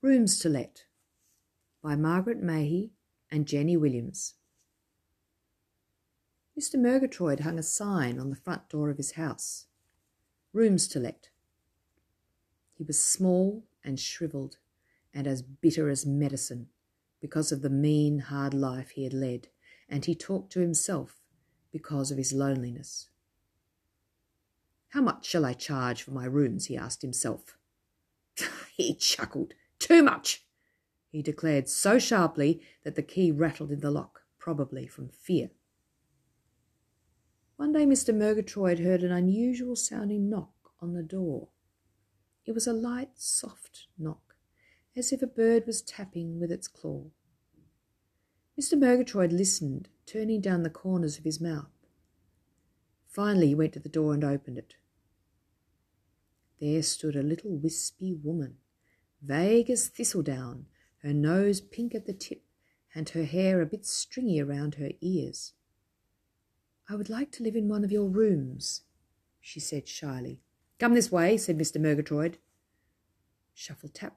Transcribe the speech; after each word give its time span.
Rooms 0.00 0.38
to 0.38 0.48
Let 0.48 0.84
by 1.82 1.96
Margaret 1.96 2.40
Mahy 2.40 2.92
and 3.32 3.48
Jenny 3.48 3.76
Williams. 3.76 4.34
Mr. 6.56 6.76
Murgatroyd 6.76 7.40
hung 7.40 7.58
a 7.58 7.64
sign 7.64 8.16
on 8.20 8.30
the 8.30 8.36
front 8.36 8.68
door 8.68 8.90
of 8.90 8.96
his 8.96 9.12
house 9.12 9.66
Rooms 10.52 10.86
to 10.88 11.00
Let. 11.00 11.30
He 12.74 12.84
was 12.84 13.02
small 13.02 13.64
and 13.82 13.98
shrivelled 13.98 14.58
and 15.12 15.26
as 15.26 15.42
bitter 15.42 15.90
as 15.90 16.06
medicine 16.06 16.68
because 17.20 17.50
of 17.50 17.62
the 17.62 17.68
mean, 17.68 18.20
hard 18.20 18.54
life 18.54 18.90
he 18.90 19.02
had 19.02 19.12
led, 19.12 19.48
and 19.88 20.04
he 20.04 20.14
talked 20.14 20.52
to 20.52 20.60
himself 20.60 21.16
because 21.72 22.12
of 22.12 22.18
his 22.18 22.32
loneliness. 22.32 23.08
How 24.90 25.00
much 25.00 25.26
shall 25.26 25.44
I 25.44 25.54
charge 25.54 26.04
for 26.04 26.12
my 26.12 26.26
rooms? 26.26 26.66
he 26.66 26.76
asked 26.76 27.02
himself. 27.02 27.58
he 28.76 28.94
chuckled. 28.94 29.54
Too 29.78 30.02
much, 30.02 30.44
he 31.10 31.22
declared 31.22 31.68
so 31.68 31.98
sharply 31.98 32.60
that 32.84 32.94
the 32.94 33.02
key 33.02 33.30
rattled 33.30 33.70
in 33.70 33.80
the 33.80 33.90
lock, 33.90 34.22
probably 34.38 34.86
from 34.86 35.08
fear. 35.08 35.50
One 37.56 37.72
day 37.72 37.86
Mr. 37.86 38.14
Murgatroyd 38.14 38.80
heard 38.80 39.02
an 39.02 39.12
unusual 39.12 39.76
sounding 39.76 40.28
knock 40.28 40.52
on 40.80 40.94
the 40.94 41.02
door. 41.02 41.48
It 42.44 42.52
was 42.52 42.66
a 42.66 42.72
light, 42.72 43.10
soft 43.16 43.88
knock, 43.98 44.36
as 44.96 45.12
if 45.12 45.22
a 45.22 45.26
bird 45.26 45.66
was 45.66 45.82
tapping 45.82 46.38
with 46.38 46.52
its 46.52 46.68
claw. 46.68 47.06
Mr. 48.60 48.78
Murgatroyd 48.78 49.32
listened, 49.32 49.88
turning 50.06 50.40
down 50.40 50.62
the 50.62 50.70
corners 50.70 51.18
of 51.18 51.24
his 51.24 51.40
mouth. 51.40 51.70
Finally, 53.06 53.48
he 53.48 53.54
went 53.54 53.72
to 53.72 53.80
the 53.80 53.88
door 53.88 54.14
and 54.14 54.24
opened 54.24 54.58
it. 54.58 54.74
There 56.60 56.82
stood 56.82 57.16
a 57.16 57.22
little 57.22 57.56
wispy 57.56 58.12
woman 58.12 58.56
vague 59.22 59.70
as 59.70 59.88
thistledown, 59.88 60.66
her 61.02 61.12
nose 61.12 61.60
pink 61.60 61.94
at 61.94 62.06
the 62.06 62.12
tip, 62.12 62.42
and 62.94 63.08
her 63.10 63.24
hair 63.24 63.60
a 63.60 63.66
bit 63.66 63.86
stringy 63.86 64.40
around 64.40 64.76
her 64.76 64.90
ears. 65.00 65.52
I 66.88 66.94
would 66.94 67.10
like 67.10 67.30
to 67.32 67.42
live 67.42 67.54
in 67.54 67.68
one 67.68 67.84
of 67.84 67.92
your 67.92 68.08
rooms, 68.08 68.82
she 69.40 69.60
said 69.60 69.88
shyly. 69.88 70.40
Come 70.78 70.94
this 70.94 71.12
way, 71.12 71.36
said 71.36 71.58
Mr. 71.58 71.80
Murgatroyd. 71.80 72.38
Shuffle 73.52 73.90
tap, 73.90 74.16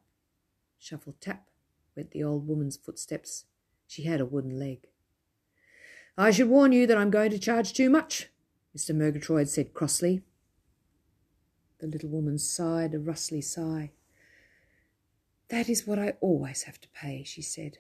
shuffle 0.78 1.16
tap, 1.20 1.50
went 1.96 2.12
the 2.12 2.24
old 2.24 2.48
woman's 2.48 2.78
footsteps. 2.78 3.46
She 3.88 4.04
had 4.04 4.22
a 4.22 4.26
wooden 4.26 4.58
leg. 4.58 4.88
I 6.18 6.32
should 6.32 6.50
warn 6.50 6.72
you 6.72 6.86
that 6.88 6.98
I'm 6.98 7.10
going 7.10 7.32
to 7.32 7.40
charge 7.40 7.74
too 7.74 7.90
much, 7.90 8.30
Mr. 8.78 8.96
Murgatroyd 8.96 9.50
said 9.50 9.74
crossly. 9.74 10.22
The 11.80 11.88
little 11.88 12.10
woman 12.10 12.38
sighed 12.38 12.94
a 12.94 13.00
rustly 13.00 13.42
sigh. 13.42 13.92
That 15.52 15.68
is 15.68 15.86
what 15.86 16.00
I 16.00 16.14
always 16.22 16.64
have 16.64 16.80
to 16.80 16.88
pay, 16.90 17.24
she 17.26 17.42
said. 17.42 17.80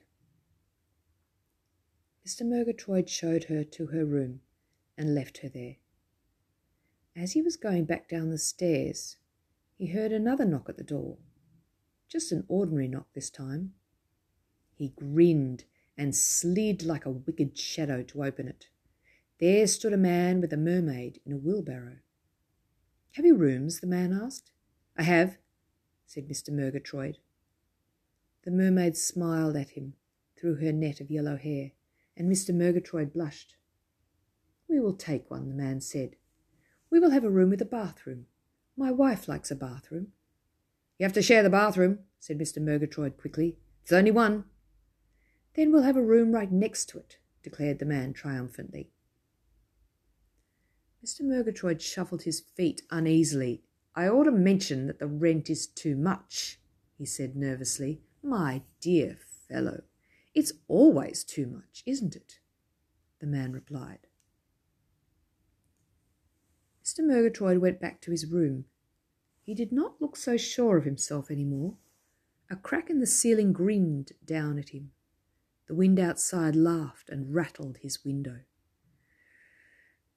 Mr. 2.27 2.45
Murgatroyd 2.45 3.09
showed 3.09 3.45
her 3.45 3.63
to 3.63 3.87
her 3.87 4.03
room 4.03 4.41
and 4.97 5.15
left 5.15 5.37
her 5.37 5.47
there. 5.47 5.77
As 7.15 7.31
he 7.31 7.41
was 7.41 7.55
going 7.55 7.85
back 7.85 8.09
down 8.09 8.29
the 8.29 8.37
stairs, 8.37 9.15
he 9.77 9.87
heard 9.87 10.11
another 10.11 10.43
knock 10.43 10.67
at 10.67 10.75
the 10.75 10.83
door. 10.83 11.17
Just 12.09 12.33
an 12.33 12.43
ordinary 12.49 12.89
knock 12.89 13.07
this 13.13 13.29
time. 13.29 13.71
He 14.75 14.89
grinned 14.89 15.63
and 15.97 16.13
slid 16.13 16.83
like 16.83 17.05
a 17.05 17.11
wicked 17.11 17.57
shadow 17.57 18.03
to 18.03 18.25
open 18.25 18.49
it. 18.49 18.67
There 19.39 19.65
stood 19.65 19.93
a 19.93 19.97
man 19.97 20.41
with 20.41 20.51
a 20.51 20.57
mermaid 20.57 21.21
in 21.25 21.31
a 21.31 21.37
wheelbarrow. 21.37 21.99
Have 23.13 23.25
you 23.25 23.37
rooms? 23.37 23.79
the 23.79 23.87
man 23.87 24.11
asked. 24.11 24.51
I 24.97 25.03
have, 25.03 25.37
said 26.05 26.27
Mr. 26.27 26.49
Murgatroyd. 26.49 27.19
The 28.43 28.51
mermaid 28.51 28.97
smiled 28.97 29.55
at 29.55 29.71
him 29.71 29.93
through 30.35 30.55
her 30.55 30.71
net 30.71 30.99
of 30.99 31.11
yellow 31.11 31.37
hair, 31.37 31.71
and 32.17 32.31
Mr. 32.31 32.53
Murgatroyd 32.53 33.13
blushed. 33.13 33.55
We 34.67 34.79
will 34.79 34.93
take 34.93 35.29
one, 35.29 35.49
the 35.49 35.55
man 35.55 35.81
said. 35.81 36.15
We 36.89 36.99
will 36.99 37.11
have 37.11 37.23
a 37.23 37.29
room 37.29 37.51
with 37.51 37.61
a 37.61 37.65
bathroom. 37.65 38.25
My 38.75 38.91
wife 38.91 39.27
likes 39.27 39.51
a 39.51 39.55
bathroom. 39.55 40.07
You 40.97 41.03
have 41.03 41.13
to 41.13 41.21
share 41.21 41.43
the 41.43 41.49
bathroom, 41.49 41.99
said 42.19 42.39
Mr. 42.39 42.61
Murgatroyd 42.61 43.17
quickly. 43.17 43.57
It's 43.83 43.91
only 43.91 44.11
one. 44.11 44.45
Then 45.55 45.71
we'll 45.71 45.83
have 45.83 45.97
a 45.97 46.03
room 46.03 46.31
right 46.31 46.51
next 46.51 46.85
to 46.89 46.99
it, 46.99 47.17
declared 47.43 47.79
the 47.79 47.85
man 47.85 48.13
triumphantly. 48.13 48.89
Mr. 51.05 51.21
Murgatroyd 51.21 51.81
shuffled 51.81 52.23
his 52.23 52.39
feet 52.39 52.81
uneasily. 52.91 53.63
I 53.95 54.07
ought 54.07 54.25
to 54.25 54.31
mention 54.31 54.87
that 54.87 54.99
the 54.99 55.07
rent 55.07 55.49
is 55.49 55.67
too 55.67 55.95
much, 55.95 56.59
he 56.97 57.05
said 57.05 57.35
nervously. 57.35 58.01
My 58.23 58.61
dear 58.79 59.17
fellow, 59.49 59.83
it's 60.33 60.53
always 60.67 61.23
too 61.23 61.47
much, 61.47 61.83
isn't 61.85 62.15
it? 62.15 62.39
The 63.19 63.27
man 63.27 63.51
replied. 63.51 64.07
Mr. 66.83 66.99
Murgatroyd 66.99 67.59
went 67.59 67.79
back 67.79 68.01
to 68.01 68.11
his 68.11 68.25
room. 68.25 68.65
He 69.43 69.53
did 69.53 69.71
not 69.71 70.01
look 70.01 70.15
so 70.15 70.37
sure 70.37 70.77
of 70.77 70.85
himself 70.85 71.31
any 71.31 71.45
more. 71.45 71.75
A 72.49 72.55
crack 72.55 72.89
in 72.89 72.99
the 72.99 73.07
ceiling 73.07 73.53
grinned 73.53 74.11
down 74.25 74.59
at 74.59 74.69
him. 74.69 74.91
The 75.67 75.75
wind 75.75 75.99
outside 75.99 76.55
laughed 76.55 77.09
and 77.09 77.33
rattled 77.33 77.77
his 77.77 78.03
window. 78.03 78.39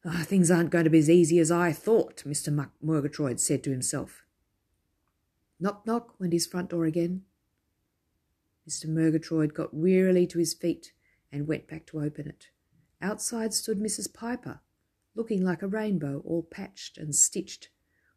Oh, 0.05 0.23
things 0.25 0.51
aren't 0.51 0.71
going 0.71 0.85
to 0.85 0.91
be 0.91 0.99
as 0.99 1.09
easy 1.09 1.39
as 1.39 1.51
I 1.51 1.73
thought, 1.73 2.25
Mr. 2.27 2.71
Murgatroyd 2.83 3.41
said 3.41 3.63
to 3.65 3.71
himself. 3.71 4.25
Knock, 5.59 5.87
knock, 5.87 6.19
went 6.19 6.33
his 6.33 6.47
front 6.47 6.71
door 6.71 6.85
again. 6.85 7.23
Mr. 8.69 8.87
Murgatroyd 8.87 9.53
got 9.53 9.75
wearily 9.75 10.27
to 10.27 10.39
his 10.39 10.55
feet 10.55 10.93
and 11.31 11.47
went 11.47 11.69
back 11.69 11.87
to 11.87 12.01
open 12.01 12.27
it. 12.27 12.49
Outside 13.03 13.53
stood 13.53 13.79
Mrs. 13.79 14.13
Piper, 14.13 14.61
looking 15.15 15.45
like 15.45 15.63
a 15.63 15.69
rainbow, 15.69 16.23
all 16.25 16.43
patched 16.43 16.97
and 16.97 17.15
stitched, 17.15 17.69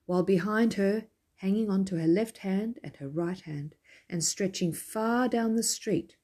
while 0.06 0.24
behind 0.24 0.76
her, 0.76 1.08
hanging 1.36 1.70
on 1.70 1.84
to 1.86 1.98
her 1.98 2.08
left 2.08 2.40
hand 2.40 2.80
and 2.84 2.96
her 2.98 3.10
right 3.10 3.42
hand, 3.42 3.76
and 4.10 4.24
stretching 4.24 4.72
far 4.72 5.28
down 5.28 5.56
the 5.56 5.64
street, 5.64 6.16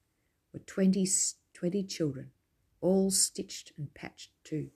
were 0.54 0.60
twenty, 0.60 1.08
twenty 1.54 1.84
children, 1.84 2.32
all 2.80 3.12
stitched 3.12 3.74
and 3.78 3.94
patched 3.94 4.32
too. 4.44 4.70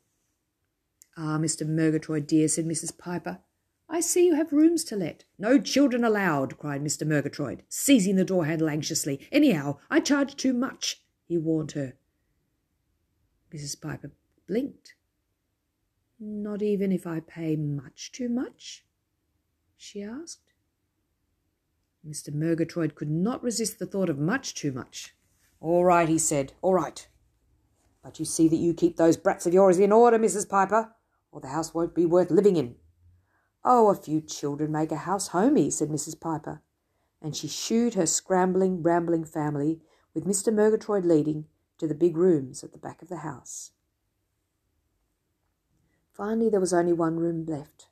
Ah, 1.15 1.37
Mr. 1.39 1.65
Murgatroyd, 1.65 2.27
dear, 2.27 2.47
said 2.47 2.65
Mrs. 2.65 2.95
Piper, 2.97 3.39
I 3.89 4.01
see 4.01 4.25
you 4.25 4.35
have 4.35 4.51
rooms 4.51 4.83
to 4.85 4.95
let. 4.95 5.23
No 5.39 5.59
children 5.59 6.03
allowed, 6.03 6.57
cried 6.57 6.83
Mr. 6.83 7.07
Murgatroyd, 7.07 7.63
seizing 7.69 8.15
the 8.15 8.25
door 8.25 8.45
handle 8.45 8.69
anxiously. 8.69 9.27
Anyhow, 9.31 9.77
I 9.89 10.01
charge 10.01 10.35
too 10.35 10.53
much, 10.53 11.01
he 11.25 11.37
warned 11.37 11.71
her. 11.71 11.93
Mrs. 13.53 13.79
Piper 13.79 14.11
blinked. 14.47 14.95
Not 16.19 16.61
even 16.61 16.91
if 16.91 17.07
I 17.07 17.21
pay 17.21 17.55
much 17.55 18.11
too 18.11 18.27
much? 18.27 18.85
she 19.77 20.01
asked. 20.01 20.53
Mr. 22.05 22.33
Murgatroyd 22.33 22.95
could 22.95 23.09
not 23.09 23.43
resist 23.43 23.79
the 23.79 23.85
thought 23.85 24.09
of 24.09 24.17
much 24.17 24.55
too 24.55 24.71
much. 24.71 25.15
All 25.59 25.85
right, 25.85 26.09
he 26.09 26.17
said, 26.17 26.53
all 26.61 26.73
right. 26.73 27.07
But 28.03 28.19
you 28.19 28.25
see 28.25 28.47
that 28.47 28.57
you 28.57 28.73
keep 28.73 28.97
those 28.97 29.17
brats 29.17 29.45
of 29.45 29.53
yours 29.53 29.79
in 29.79 29.91
order, 29.91 30.17
Mrs. 30.17 30.47
Piper, 30.47 30.93
or 31.31 31.41
the 31.41 31.49
house 31.49 31.73
won't 31.73 31.95
be 31.95 32.05
worth 32.05 32.31
living 32.31 32.55
in. 32.55 32.75
Oh, 33.69 33.89
a 33.89 33.95
few 33.95 34.21
children 34.21 34.71
make 34.71 34.93
a 34.93 34.95
house 34.95 35.27
homey, 35.27 35.69
said 35.69 35.89
Mrs. 35.89 36.17
Piper, 36.17 36.61
and 37.21 37.35
she 37.35 37.49
shooed 37.49 37.95
her 37.95 38.05
scrambling, 38.05 38.81
rambling 38.81 39.25
family, 39.25 39.81
with 40.13 40.25
Mr. 40.25 40.53
Murgatroyd 40.53 41.03
leading, 41.03 41.47
to 41.77 41.85
the 41.85 41.93
big 41.93 42.15
rooms 42.15 42.63
at 42.63 42.71
the 42.71 42.77
back 42.77 43.01
of 43.01 43.09
the 43.09 43.17
house. 43.17 43.73
Finally, 46.13 46.49
there 46.49 46.61
was 46.61 46.71
only 46.71 46.93
one 46.93 47.17
room 47.17 47.45
left. 47.45 47.89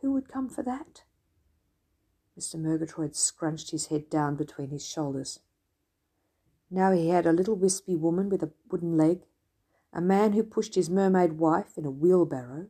Who 0.00 0.10
would 0.14 0.28
come 0.28 0.48
for 0.48 0.64
that? 0.64 1.04
Mr. 2.36 2.56
Murgatroyd 2.56 3.14
scrunched 3.14 3.70
his 3.70 3.86
head 3.86 4.10
down 4.10 4.34
between 4.34 4.70
his 4.70 4.84
shoulders. 4.84 5.38
Now 6.72 6.90
he 6.90 7.10
had 7.10 7.24
a 7.24 7.32
little 7.32 7.54
wispy 7.54 7.94
woman 7.94 8.28
with 8.28 8.42
a 8.42 8.50
wooden 8.68 8.96
leg, 8.96 9.26
a 9.92 10.00
man 10.00 10.32
who 10.32 10.42
pushed 10.42 10.74
his 10.74 10.90
mermaid 10.90 11.34
wife 11.34 11.78
in 11.78 11.84
a 11.84 11.90
wheelbarrow, 11.92 12.66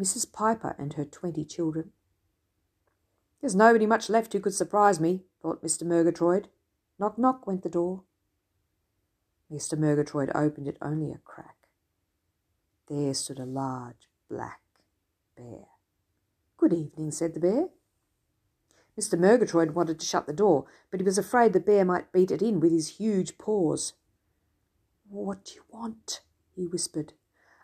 Mrs. 0.00 0.32
Piper 0.32 0.74
and 0.78 0.94
her 0.94 1.04
twenty 1.04 1.44
children. 1.44 1.92
There's 3.40 3.54
nobody 3.54 3.86
much 3.86 4.08
left 4.08 4.32
who 4.32 4.40
could 4.40 4.54
surprise 4.54 4.98
me, 4.98 5.24
thought 5.42 5.62
Mr. 5.62 5.82
Murgatroyd. 5.82 6.48
Knock, 6.98 7.18
knock 7.18 7.46
went 7.46 7.62
the 7.62 7.68
door. 7.68 8.04
Mr. 9.52 9.78
Murgatroyd 9.78 10.30
opened 10.34 10.68
it 10.68 10.78
only 10.80 11.10
a 11.10 11.18
crack. 11.18 11.56
There 12.88 13.12
stood 13.14 13.38
a 13.38 13.44
large 13.44 14.08
black 14.28 14.60
bear. 15.36 15.66
Good 16.56 16.72
evening, 16.72 17.10
said 17.10 17.34
the 17.34 17.40
bear. 17.40 17.68
Mr. 18.98 19.18
Murgatroyd 19.18 19.72
wanted 19.72 20.00
to 20.00 20.06
shut 20.06 20.26
the 20.26 20.32
door, 20.32 20.66
but 20.90 21.00
he 21.00 21.04
was 21.04 21.18
afraid 21.18 21.52
the 21.52 21.60
bear 21.60 21.84
might 21.84 22.12
beat 22.12 22.30
it 22.30 22.42
in 22.42 22.60
with 22.60 22.72
his 22.72 22.98
huge 22.98 23.38
paws. 23.38 23.94
What 25.08 25.44
do 25.44 25.54
you 25.54 25.64
want? 25.70 26.20
he 26.54 26.66
whispered. 26.66 27.12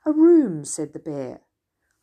A 0.04 0.12
room, 0.12 0.64
said 0.64 0.92
the 0.92 0.98
bear. 0.98 1.40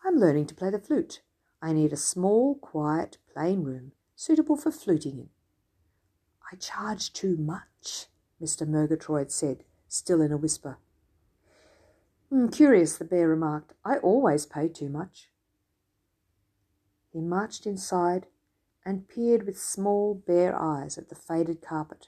I'm 0.05 0.17
learning 0.17 0.47
to 0.47 0.55
play 0.55 0.69
the 0.69 0.79
flute. 0.79 1.21
I 1.61 1.71
need 1.71 1.93
a 1.93 1.97
small, 1.97 2.55
quiet, 2.55 3.17
plain 3.33 3.63
room 3.63 3.93
suitable 4.15 4.57
for 4.57 4.71
fluting 4.71 5.17
in. 5.17 5.29
I 6.51 6.55
charge 6.57 7.13
too 7.13 7.37
much, 7.37 8.07
Mr. 8.41 8.67
Murgatroyd 8.67 9.31
said, 9.31 9.63
still 9.87 10.21
in 10.21 10.31
a 10.31 10.37
whisper. 10.37 10.77
Mm, 12.31 12.51
curious, 12.51 12.97
the 12.97 13.05
bear 13.05 13.27
remarked. 13.27 13.73
I 13.85 13.97
always 13.97 14.45
pay 14.45 14.67
too 14.67 14.89
much. 14.89 15.29
He 17.11 17.21
marched 17.21 17.65
inside 17.65 18.27
and 18.85 19.07
peered 19.07 19.45
with 19.45 19.59
small 19.59 20.15
bare 20.15 20.59
eyes 20.59 20.97
at 20.97 21.09
the 21.09 21.15
faded 21.15 21.61
carpet 21.61 22.07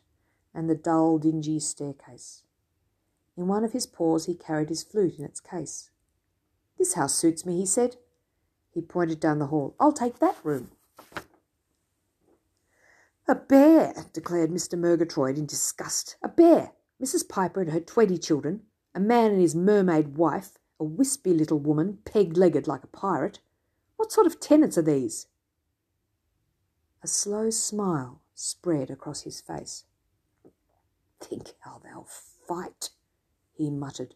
and 0.54 0.70
the 0.70 0.76
dull, 0.76 1.18
dingy 1.18 1.60
staircase. 1.60 2.44
In 3.38 3.48
one 3.48 3.64
of 3.64 3.74
his 3.74 3.86
paws 3.86 4.26
he 4.26 4.34
carried 4.34 4.70
his 4.70 4.84
flute 4.84 5.20
in 5.20 5.26
its 5.26 5.40
case. 5.40 5.92
This 6.78 6.94
house 6.94 7.16
suits 7.16 7.46
me, 7.46 7.58
he 7.58 7.66
said. 7.66 7.98
He 8.74 8.82
pointed 8.82 9.20
down 9.20 9.40
the 9.40 9.48
hall. 9.48 9.76
I'll 9.80 9.94
take 9.94 10.20
that 10.20 10.38
room. 10.44 10.72
A 13.28 13.36
bear, 13.36 14.06
declared 14.14 14.52
Mr. 14.52 14.78
Murgatroyd 14.78 15.38
in 15.38 15.46
disgust. 15.46 16.16
A 16.22 16.28
bear. 16.28 16.74
Mrs. 17.02 17.28
Piper 17.28 17.62
and 17.62 17.72
her 17.72 17.80
twenty 17.80 18.18
children, 18.18 18.62
a 18.94 19.00
man 19.00 19.32
and 19.32 19.42
his 19.42 19.56
mermaid 19.56 20.16
wife, 20.16 20.58
a 20.80 20.84
wispy 20.84 21.34
little 21.34 21.60
woman, 21.60 22.00
peg 22.06 22.38
legged 22.38 22.68
like 22.68 22.84
a 22.84 22.88
pirate. 22.88 23.40
What 23.96 24.12
sort 24.12 24.28
of 24.28 24.40
tenants 24.40 24.78
are 24.78 24.84
these? 24.84 25.28
A 27.02 27.08
slow 27.08 27.50
smile 27.50 28.22
spread 28.34 28.90
across 28.90 29.22
his 29.22 29.42
face. 29.42 29.86
Think 31.20 31.54
how 31.62 31.82
they'll 31.84 32.08
fight, 32.48 32.92
he 33.54 33.70
muttered. 33.70 34.16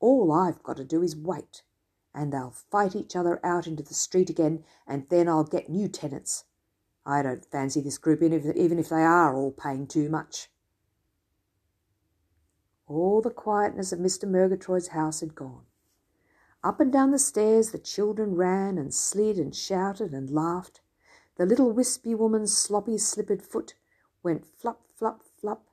All 0.00 0.32
I've 0.32 0.62
got 0.62 0.76
to 0.78 0.84
do 0.84 1.02
is 1.02 1.16
wait, 1.16 1.62
and 2.16 2.32
they'll 2.32 2.54
fight 2.70 2.96
each 2.96 3.14
other 3.14 3.38
out 3.44 3.66
into 3.66 3.82
the 3.82 3.94
street 3.94 4.30
again, 4.30 4.64
and 4.86 5.06
then 5.10 5.28
I'll 5.28 5.44
get 5.44 5.68
new 5.68 5.86
tenants. 5.86 6.44
I 7.04 7.22
don't 7.22 7.44
fancy 7.44 7.82
this 7.82 7.98
group, 7.98 8.22
even 8.22 8.78
if 8.78 8.88
they 8.88 9.02
are 9.02 9.36
all 9.36 9.52
paying 9.52 9.86
too 9.86 10.08
much. 10.08 10.50
All 12.88 13.20
the 13.20 13.30
quietness 13.30 13.92
of 13.92 13.98
Mr. 13.98 14.28
Murgatroyd's 14.28 14.88
house 14.88 15.20
had 15.20 15.34
gone. 15.34 15.66
Up 16.64 16.80
and 16.80 16.90
down 16.90 17.10
the 17.10 17.18
stairs 17.18 17.70
the 17.70 17.78
children 17.78 18.34
ran 18.34 18.78
and 18.78 18.94
slid 18.94 19.36
and 19.38 19.54
shouted 19.54 20.12
and 20.12 20.30
laughed. 20.30 20.80
The 21.36 21.46
little 21.46 21.70
wispy 21.70 22.14
woman's 22.14 22.56
sloppy 22.56 22.96
slippered 22.96 23.42
foot 23.42 23.74
went 24.22 24.46
flop, 24.46 24.86
flop, 24.88 25.22
flop, 25.22 25.66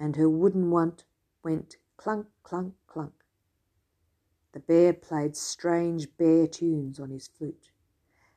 and 0.00 0.16
her 0.16 0.28
wooden 0.28 0.70
one 0.70 0.94
went 1.44 1.76
clunk, 1.96 2.28
clunk. 2.42 2.74
The 4.56 4.60
bear 4.60 4.94
played 4.94 5.36
strange 5.36 6.16
bear 6.16 6.46
tunes 6.46 6.98
on 6.98 7.10
his 7.10 7.28
flute. 7.28 7.72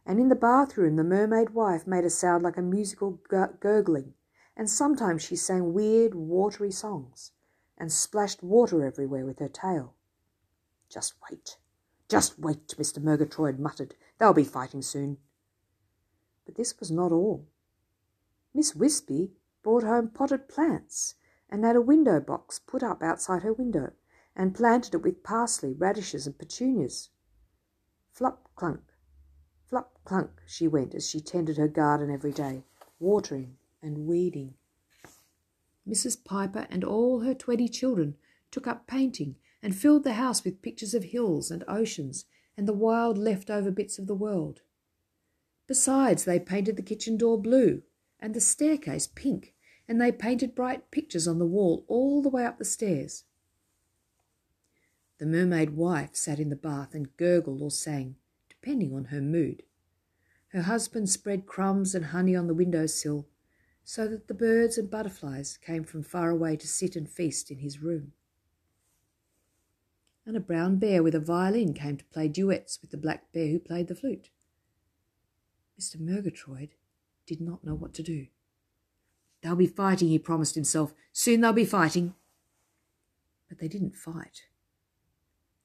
And 0.05 0.19
in 0.19 0.27
the 0.27 0.35
bathroom, 0.35 0.97
the 0.97 1.03
mermaid 1.05 1.51
wife 1.51 1.87
made 1.87 2.03
a 2.03 2.09
sound 2.09 2.43
like 2.43 2.57
a 2.57 2.61
musical 2.61 3.21
gurgling, 3.29 4.15
and 4.53 4.69
sometimes 4.69 5.21
she 5.21 5.37
sang 5.37 5.73
weird, 5.73 6.13
watery 6.13 6.71
songs 6.71 7.31
and 7.77 7.89
splashed 7.89 8.43
water 8.43 8.83
everywhere 8.83 9.25
with 9.25 9.39
her 9.39 9.47
tail. 9.47 9.95
Just 10.89 11.13
wait, 11.31 11.57
just 12.09 12.37
wait, 12.37 12.67
Mr. 12.77 13.01
Murgatroyd 13.01 13.57
muttered. 13.57 13.95
They'll 14.17 14.33
be 14.33 14.43
fighting 14.43 14.81
soon. 14.81 15.19
But 16.45 16.55
this 16.55 16.77
was 16.81 16.91
not 16.91 17.13
all. 17.13 17.47
Miss 18.53 18.75
Wispy 18.75 19.31
brought 19.63 19.83
home 19.83 20.09
potted 20.09 20.49
plants 20.49 21.15
and 21.49 21.63
had 21.63 21.77
a 21.77 21.81
window 21.81 22.19
box 22.19 22.59
put 22.59 22.83
up 22.83 23.01
outside 23.01 23.43
her 23.43 23.53
window 23.53 23.93
and 24.39 24.55
planted 24.55 24.93
it 24.93 25.03
with 25.03 25.21
parsley, 25.21 25.73
radishes, 25.73 26.25
and 26.25 26.39
petunias. 26.39 27.09
Flop 28.13 28.49
clunk, 28.55 28.79
flop 29.65 29.99
clunk 30.05 30.29
she 30.47 30.65
went 30.65 30.95
as 30.95 31.09
she 31.09 31.19
tended 31.19 31.57
her 31.57 31.67
garden 31.67 32.09
every 32.09 32.31
day, 32.31 32.63
watering 33.01 33.57
and 33.83 34.07
weeding. 34.07 34.53
Mrs. 35.85 36.23
Piper 36.23 36.67
and 36.69 36.85
all 36.85 37.19
her 37.19 37.33
twenty 37.33 37.67
children 37.67 38.15
took 38.49 38.65
up 38.65 38.87
painting 38.87 39.35
and 39.61 39.75
filled 39.75 40.05
the 40.05 40.13
house 40.13 40.45
with 40.45 40.61
pictures 40.61 40.93
of 40.93 41.03
hills 41.03 41.51
and 41.51 41.65
oceans 41.67 42.23
and 42.55 42.65
the 42.65 42.71
wild 42.71 43.17
left-over 43.17 43.71
bits 43.71 43.99
of 43.99 44.07
the 44.07 44.15
world. 44.15 44.61
Besides, 45.67 46.23
they 46.23 46.39
painted 46.39 46.77
the 46.77 46.81
kitchen 46.81 47.17
door 47.17 47.41
blue 47.41 47.81
and 48.21 48.33
the 48.33 48.39
staircase 48.39 49.05
pink 49.05 49.53
and 49.85 49.99
they 49.99 50.13
painted 50.13 50.55
bright 50.55 50.91
pictures 50.91 51.27
on 51.27 51.39
the 51.39 51.45
wall 51.45 51.83
all 51.89 52.21
the 52.21 52.29
way 52.29 52.45
up 52.45 52.57
the 52.57 52.63
stairs. 52.63 53.25
The 55.19 55.25
mermaid 55.25 55.71
wife 55.71 56.15
sat 56.15 56.39
in 56.39 56.49
the 56.49 56.55
bath 56.55 56.95
and 56.95 57.15
gurgled 57.17 57.61
or 57.61 57.71
sang, 57.71 58.15
depending 58.47 58.95
on 58.95 59.05
her 59.05 59.21
mood. 59.21 59.63
Her 60.49 60.61
husband 60.63 61.09
spread 61.09 61.45
crumbs 61.45 61.93
and 61.93 62.05
honey 62.05 62.35
on 62.35 62.47
the 62.47 62.53
window 62.53 62.85
sill, 62.85 63.27
so 63.83 64.07
that 64.07 64.27
the 64.27 64.33
birds 64.33 64.77
and 64.77 64.89
butterflies 64.89 65.57
came 65.57 65.83
from 65.83 66.03
far 66.03 66.29
away 66.29 66.55
to 66.55 66.67
sit 66.67 66.95
and 66.95 67.09
feast 67.09 67.51
in 67.51 67.59
his 67.59 67.81
room. 67.81 68.13
And 70.25 70.37
a 70.37 70.39
brown 70.39 70.77
bear 70.77 71.03
with 71.03 71.15
a 71.15 71.19
violin 71.19 71.73
came 71.73 71.97
to 71.97 72.05
play 72.05 72.27
duets 72.27 72.79
with 72.81 72.91
the 72.91 72.97
black 72.97 73.31
bear 73.33 73.47
who 73.47 73.59
played 73.59 73.87
the 73.87 73.95
flute. 73.95 74.29
Mr. 75.79 75.99
Murgatroyd 75.99 76.75
did 77.25 77.41
not 77.41 77.63
know 77.63 77.75
what 77.75 77.93
to 77.95 78.03
do. 78.03 78.27
They'll 79.41 79.55
be 79.55 79.67
fighting, 79.67 80.09
he 80.09 80.19
promised 80.19 80.55
himself. 80.55 80.93
Soon 81.11 81.41
they'll 81.41 81.53
be 81.53 81.65
fighting. 81.65 82.15
But 83.47 83.59
they 83.59 83.67
didn't 83.67 83.95
fight. 83.95 84.43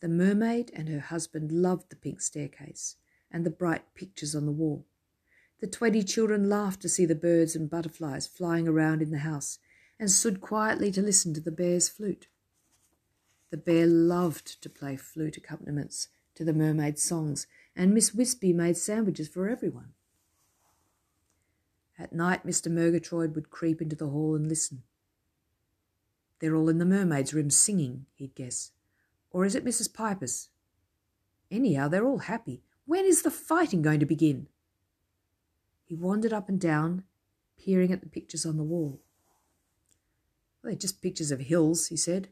The 0.05 0.11
mermaid 0.11 0.71
and 0.75 0.87
her 0.91 1.01
husband 1.01 1.51
loved 1.51 1.89
the 1.89 1.97
pink 1.97 2.21
staircase 2.21 2.97
and 3.31 3.47
the 3.47 3.49
bright 3.49 3.95
pictures 3.95 4.35
on 4.35 4.45
the 4.45 4.53
wall. 4.53 4.85
The 5.61 5.67
twenty 5.67 6.03
children 6.03 6.47
laughed 6.47 6.83
to 6.83 6.91
see 6.91 7.07
the 7.07 7.15
birds 7.15 7.57
and 7.57 7.71
butterflies 7.71 8.27
flying 8.27 8.69
around 8.69 9.01
in 9.01 9.13
the 9.13 9.21
house 9.21 9.61
and 9.99 10.11
stood 10.11 10.43
quietly 10.43 10.93
to 10.93 11.01
listen 11.01 11.33
to 11.33 11.41
the 11.41 11.51
bear's 11.51 11.89
flute. 11.89 12.27
The 13.49 13.57
bear 13.57 13.87
loved 13.87 14.61
to 14.61 14.69
play 14.69 14.97
flute 14.97 15.39
accompaniments 15.39 16.09
to 16.35 16.45
the 16.45 16.53
mermaid's 16.53 17.03
songs, 17.03 17.47
and 17.75 17.95
Miss 17.95 18.13
Wispy 18.13 18.53
made 18.53 18.77
sandwiches 18.77 19.29
for 19.29 19.49
everyone. 19.49 19.95
At 21.99 22.13
night, 22.13 22.47
Mr. 22.47 22.71
Murgatroyd 22.71 23.35
would 23.35 23.49
creep 23.49 23.81
into 23.81 23.97
the 23.97 24.09
hall 24.09 24.35
and 24.35 24.47
listen. 24.47 24.83
They're 26.41 26.57
all 26.57 26.69
in 26.69 26.77
the 26.77 26.85
mermaid's 26.85 27.33
room 27.33 27.49
singing, 27.49 28.05
he'd 28.17 28.35
guess. 28.35 28.73
Or 29.35 29.45
is 29.45 29.57
it 29.57 29.65
Mrs. 29.65 29.93
Piper's? 29.93 30.49
Anyhow, 31.51 31.89
they're 31.89 32.07
all 32.07 32.19
happy. 32.19 32.63
When 32.87 33.05
is 33.05 33.23
the 33.23 33.33
fighting 33.33 33.83
going 33.83 33.99
to 33.99 34.07
begin? 34.07 34.47
He 35.85 35.97
wandered 35.97 36.33
up 36.33 36.49
and 36.49 36.61
down, 36.61 37.03
peering 37.59 37.93
at 37.93 38.01
the 38.01 38.09
pictures 38.09 38.47
on 38.47 38.57
the 38.57 38.63
wall. 38.63 39.01
Well, 40.63 40.71
they're 40.71 40.79
just 40.79 41.03
pictures 41.03 41.33
of 41.33 41.41
hills, 41.41 41.89
he 41.89 41.97
said. 41.97 42.29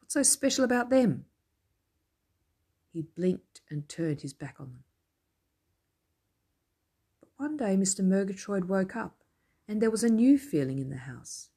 What's 0.00 0.14
so 0.14 0.24
special 0.24 0.64
about 0.64 0.90
them? 0.90 1.26
He 2.92 3.02
blinked 3.02 3.60
and 3.70 3.88
turned 3.88 4.22
his 4.22 4.32
back 4.34 4.56
on 4.58 4.66
them. 4.66 4.84
But 7.20 7.30
one 7.36 7.56
day 7.56 7.76
Mr. 7.76 8.04
Murgatroyd 8.04 8.64
woke 8.64 8.96
up, 8.96 9.22
and 9.68 9.80
there 9.80 9.90
was 9.90 10.02
a 10.02 10.10
new 10.10 10.36
feeling 10.36 10.80
in 10.80 10.90
the 10.90 10.96
house. 10.96 11.50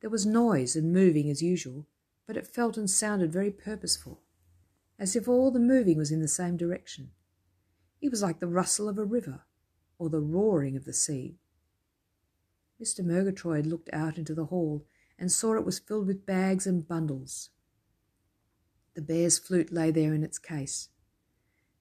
There 0.00 0.08
was 0.08 0.24
noise 0.24 0.74
and 0.74 0.90
moving 0.90 1.28
as 1.28 1.42
usual, 1.42 1.86
but 2.26 2.36
it 2.36 2.46
felt 2.46 2.76
and 2.76 2.90
sounded 2.90 3.32
very 3.32 3.50
purposeful, 3.50 4.22
as 4.98 5.14
if 5.14 5.28
all 5.28 5.50
the 5.50 5.60
moving 5.60 5.96
was 5.96 6.10
in 6.10 6.20
the 6.20 6.28
same 6.28 6.56
direction. 6.56 7.10
It 8.00 8.10
was 8.10 8.22
like 8.22 8.40
the 8.40 8.48
rustle 8.48 8.88
of 8.88 8.98
a 8.98 9.04
river, 9.04 9.42
or 9.98 10.08
the 10.08 10.20
roaring 10.20 10.76
of 10.76 10.84
the 10.84 10.92
sea. 10.92 11.38
Mr. 12.82 13.04
Murgatroyd 13.04 13.66
looked 13.66 13.88
out 13.92 14.18
into 14.18 14.34
the 14.34 14.46
hall 14.46 14.84
and 15.18 15.32
saw 15.32 15.54
it 15.54 15.64
was 15.64 15.78
filled 15.78 16.06
with 16.06 16.26
bags 16.26 16.66
and 16.66 16.86
bundles. 16.86 17.50
The 18.94 19.02
bear's 19.02 19.38
flute 19.38 19.72
lay 19.72 19.90
there 19.90 20.12
in 20.12 20.22
its 20.22 20.38
case. 20.38 20.88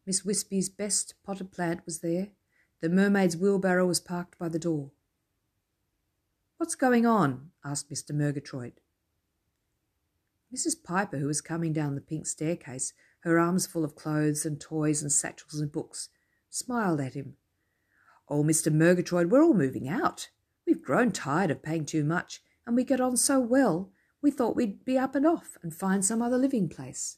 Miss 0.06 0.24
Wispy's 0.24 0.70
best 0.70 1.16
potted 1.24 1.52
plant 1.52 1.82
was 1.86 2.00
there, 2.00 2.30
the 2.82 2.90
mermaid's 2.90 3.36
wheelbarrow 3.36 3.88
was 3.88 4.00
parked 4.00 4.38
by 4.38 4.50
the 4.50 4.60
door. 4.60 4.92
What's 6.58 6.76
going 6.76 7.06
on? 7.06 7.52
asked 7.64 7.90
Mr. 7.90 8.12
Murgatroyd. 8.14 8.80
Mrs. 10.56 10.82
Piper, 10.82 11.18
who 11.18 11.28
was 11.28 11.42
coming 11.42 11.74
down 11.74 11.96
the 11.96 12.02
pink 12.02 12.26
staircase, 12.26 12.94
her 13.20 13.38
arms 13.38 13.68
full 13.68 13.84
of 13.84 13.94
clothes 13.94 14.46
and 14.46 14.62
toys 14.62 15.02
and 15.02 15.12
satchels 15.12 15.60
and 15.60 15.70
books, 15.70 16.08
smiled 16.50 17.02
at 17.02 17.14
him. 17.14 17.36
Oh, 18.30 18.42
Mr. 18.42 18.72
Murgatroyd, 18.72 19.30
we're 19.30 19.44
all 19.44 19.54
moving 19.54 19.90
out. 19.90 20.30
We've 20.66 20.82
grown 20.82 21.12
tired 21.12 21.52
of 21.52 21.62
paying 21.62 21.86
too 21.86 22.06
much, 22.06 22.42
and 22.66 22.74
we 22.74 22.86
get 22.86 23.02
on 23.02 23.18
so 23.18 23.38
well, 23.38 23.92
we 24.22 24.32
thought 24.32 24.56
we'd 24.56 24.86
be 24.86 24.98
up 24.98 25.14
and 25.14 25.28
off 25.28 25.58
and 25.62 25.76
find 25.76 26.06
some 26.06 26.22
other 26.22 26.38
living 26.38 26.70
place. 26.70 27.18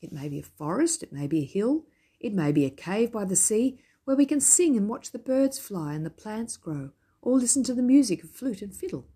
It 0.00 0.10
may 0.10 0.28
be 0.28 0.40
a 0.40 0.42
forest, 0.42 1.04
it 1.04 1.12
may 1.12 1.28
be 1.28 1.42
a 1.42 1.46
hill, 1.46 1.84
it 2.18 2.34
may 2.34 2.50
be 2.50 2.64
a 2.64 2.70
cave 2.70 3.12
by 3.12 3.24
the 3.24 3.36
sea, 3.36 3.78
where 4.04 4.16
we 4.16 4.26
can 4.26 4.40
sing 4.40 4.76
and 4.76 4.88
watch 4.88 5.12
the 5.12 5.20
birds 5.20 5.60
fly 5.60 5.94
and 5.94 6.04
the 6.04 6.10
plants 6.10 6.56
grow, 6.56 6.90
or 7.22 7.38
listen 7.38 7.62
to 7.62 7.74
the 7.74 7.82
music 7.82 8.24
of 8.24 8.30
flute 8.30 8.62
and 8.62 8.74
fiddle. 8.74 9.06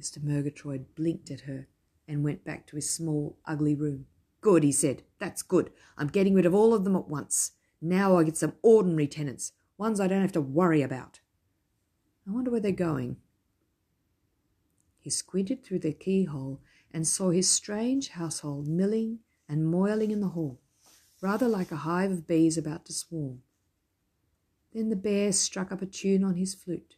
Mr. 0.00 0.22
Murgatroyd 0.22 0.94
blinked 0.94 1.30
at 1.30 1.42
her 1.42 1.68
and 2.06 2.24
went 2.24 2.44
back 2.44 2.66
to 2.66 2.76
his 2.76 2.90
small, 2.90 3.38
ugly 3.46 3.74
room. 3.74 4.06
Good, 4.40 4.62
he 4.62 4.72
said. 4.72 5.02
That's 5.18 5.42
good. 5.42 5.70
I'm 5.96 6.08
getting 6.08 6.34
rid 6.34 6.46
of 6.46 6.54
all 6.54 6.74
of 6.74 6.84
them 6.84 6.96
at 6.96 7.08
once. 7.08 7.52
Now 7.80 8.16
I'll 8.16 8.24
get 8.24 8.36
some 8.36 8.54
ordinary 8.62 9.06
tenants, 9.06 9.52
ones 9.78 10.00
I 10.00 10.06
don't 10.06 10.22
have 10.22 10.32
to 10.32 10.40
worry 10.40 10.82
about. 10.82 11.20
I 12.26 12.30
wonder 12.30 12.50
where 12.50 12.60
they're 12.60 12.72
going. 12.72 13.18
He 14.98 15.10
squinted 15.10 15.62
through 15.62 15.80
the 15.80 15.92
keyhole 15.92 16.60
and 16.90 17.06
saw 17.06 17.30
his 17.30 17.50
strange 17.50 18.10
household 18.10 18.66
milling 18.66 19.18
and 19.48 19.66
moiling 19.66 20.10
in 20.10 20.20
the 20.20 20.28
hall, 20.28 20.60
rather 21.20 21.48
like 21.48 21.70
a 21.70 21.76
hive 21.76 22.10
of 22.10 22.26
bees 22.26 22.56
about 22.56 22.86
to 22.86 22.92
swarm. 22.92 23.42
Then 24.72 24.88
the 24.88 24.96
bear 24.96 25.32
struck 25.32 25.70
up 25.70 25.82
a 25.82 25.86
tune 25.86 26.24
on 26.24 26.36
his 26.36 26.54
flute. 26.54 26.96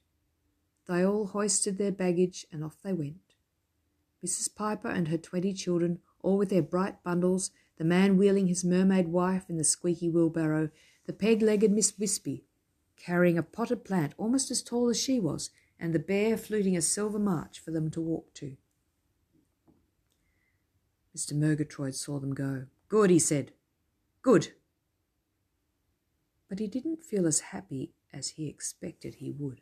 They 0.88 1.04
all 1.04 1.26
hoisted 1.26 1.78
their 1.78 1.92
baggage 1.92 2.46
and 2.52 2.62
off 2.62 2.76
they 2.82 2.92
went. 2.92 3.34
Mrs. 4.24 4.54
Piper 4.54 4.88
and 4.88 5.08
her 5.08 5.18
twenty 5.18 5.52
children, 5.52 6.00
all 6.22 6.38
with 6.38 6.50
their 6.50 6.62
bright 6.62 7.02
bundles, 7.02 7.50
the 7.76 7.84
man 7.84 8.16
wheeling 8.16 8.46
his 8.46 8.64
mermaid 8.64 9.08
wife 9.08 9.48
in 9.48 9.56
the 9.56 9.64
squeaky 9.64 10.08
wheelbarrow, 10.08 10.70
the 11.06 11.12
peg 11.12 11.42
legged 11.42 11.70
Miss 11.70 11.98
Wispy 11.98 12.44
carrying 12.96 13.38
a 13.38 13.42
potted 13.42 13.84
plant 13.84 14.14
almost 14.16 14.50
as 14.50 14.62
tall 14.62 14.88
as 14.88 15.00
she 15.00 15.20
was, 15.20 15.50
and 15.78 15.94
the 15.94 15.98
bear 15.98 16.36
fluting 16.36 16.76
a 16.76 16.82
silver 16.82 17.18
march 17.18 17.60
for 17.60 17.70
them 17.70 17.90
to 17.90 18.00
walk 18.00 18.32
to. 18.34 18.56
Mr. 21.16 21.34
Murgatroyd 21.34 21.94
saw 21.94 22.18
them 22.18 22.34
go. 22.34 22.66
Good, 22.88 23.10
he 23.10 23.18
said. 23.18 23.52
Good. 24.22 24.52
But 26.48 26.58
he 26.58 26.66
didn't 26.66 27.02
feel 27.02 27.26
as 27.26 27.40
happy 27.40 27.92
as 28.12 28.30
he 28.30 28.48
expected 28.48 29.16
he 29.16 29.30
would. 29.30 29.60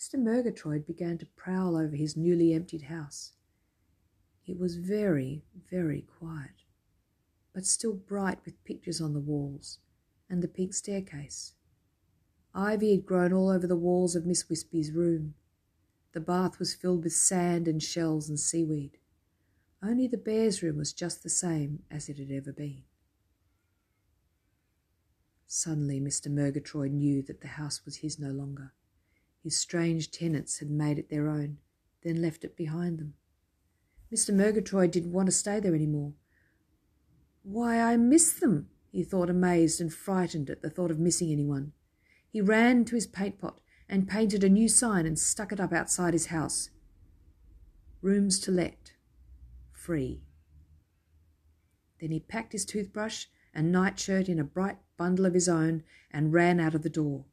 Mr. 0.00 0.18
Murgatroyd 0.18 0.86
began 0.86 1.18
to 1.18 1.26
prowl 1.26 1.76
over 1.76 1.94
his 1.94 2.16
newly 2.16 2.54
emptied 2.54 2.82
house. 2.82 3.32
It 4.46 4.58
was 4.58 4.76
very, 4.76 5.44
very 5.70 6.00
quiet, 6.00 6.64
but 7.52 7.66
still 7.66 7.92
bright 7.92 8.38
with 8.46 8.64
pictures 8.64 9.02
on 9.02 9.12
the 9.12 9.20
walls 9.20 9.78
and 10.30 10.42
the 10.42 10.48
pink 10.48 10.72
staircase. 10.72 11.52
Ivy 12.54 12.92
had 12.92 13.04
grown 13.04 13.34
all 13.34 13.50
over 13.50 13.66
the 13.66 13.76
walls 13.76 14.16
of 14.16 14.24
Miss 14.24 14.48
Wispy's 14.48 14.90
room. 14.90 15.34
The 16.12 16.20
bath 16.20 16.58
was 16.58 16.74
filled 16.74 17.04
with 17.04 17.12
sand 17.12 17.68
and 17.68 17.82
shells 17.82 18.30
and 18.30 18.40
seaweed. 18.40 18.96
Only 19.82 20.06
the 20.06 20.16
bear's 20.16 20.62
room 20.62 20.78
was 20.78 20.94
just 20.94 21.22
the 21.22 21.28
same 21.28 21.82
as 21.90 22.08
it 22.08 22.16
had 22.16 22.30
ever 22.30 22.52
been. 22.52 22.84
Suddenly, 25.46 26.00
Mr. 26.00 26.30
Murgatroyd 26.30 26.92
knew 26.92 27.20
that 27.22 27.42
the 27.42 27.48
house 27.48 27.84
was 27.84 27.96
his 27.96 28.18
no 28.18 28.30
longer. 28.30 28.72
His 29.42 29.56
strange 29.56 30.10
tenants 30.10 30.58
had 30.58 30.70
made 30.70 30.98
it 30.98 31.08
their 31.08 31.28
own, 31.28 31.58
then 32.02 32.20
left 32.20 32.44
it 32.44 32.56
behind 32.56 32.98
them. 32.98 33.14
Mr. 34.12 34.34
Murgatroyd 34.34 34.90
didn't 34.90 35.12
want 35.12 35.26
to 35.26 35.32
stay 35.32 35.60
there 35.60 35.74
any 35.74 35.86
more. 35.86 36.12
Why, 37.42 37.80
I 37.80 37.96
miss 37.96 38.32
them, 38.32 38.68
he 38.90 39.02
thought, 39.02 39.30
amazed 39.30 39.80
and 39.80 39.92
frightened 39.92 40.50
at 40.50 40.62
the 40.62 40.70
thought 40.70 40.90
of 40.90 40.98
missing 40.98 41.32
anyone. 41.32 41.72
He 42.28 42.40
ran 42.40 42.84
to 42.86 42.94
his 42.94 43.06
paint 43.06 43.40
pot 43.40 43.60
and 43.88 44.08
painted 44.08 44.44
a 44.44 44.48
new 44.48 44.68
sign 44.68 45.06
and 45.06 45.18
stuck 45.18 45.52
it 45.52 45.60
up 45.60 45.72
outside 45.72 46.12
his 46.12 46.26
house. 46.26 46.70
Rooms 48.02 48.38
to 48.40 48.50
let. 48.50 48.92
Free. 49.72 50.22
Then 52.00 52.10
he 52.10 52.20
packed 52.20 52.52
his 52.52 52.64
toothbrush 52.64 53.26
and 53.54 53.72
nightshirt 53.72 54.28
in 54.28 54.38
a 54.38 54.44
bright 54.44 54.78
bundle 54.96 55.26
of 55.26 55.34
his 55.34 55.48
own 55.48 55.82
and 56.10 56.32
ran 56.32 56.60
out 56.60 56.74
of 56.74 56.82
the 56.82 56.90
door. 56.90 57.24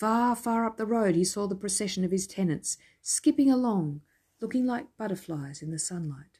Far, 0.00 0.34
far 0.34 0.64
up 0.64 0.78
the 0.78 0.86
road 0.86 1.14
he 1.14 1.24
saw 1.24 1.46
the 1.46 1.54
procession 1.54 2.04
of 2.04 2.10
his 2.10 2.26
tenants 2.26 2.78
skipping 3.02 3.50
along, 3.50 4.00
looking 4.40 4.64
like 4.64 4.86
butterflies 4.96 5.60
in 5.60 5.72
the 5.72 5.78
sunlight. 5.78 6.38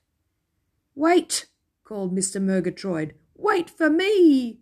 Wait! 0.95 1.47
called 1.85 2.17
Mr. 2.17 2.41
Murgatroyd. 2.41 3.13
Wait 3.37 3.69
for 3.69 3.91
me! 3.91 4.60